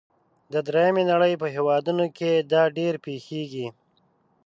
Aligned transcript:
د 0.53 0.55
دریمې 0.67 1.03
نړۍ 1.11 1.33
په 1.41 1.47
هیوادونو 1.55 2.05
کې 2.17 2.31
دا 2.53 2.63
ډیر 2.77 2.93
پیښیږي. 3.05 3.67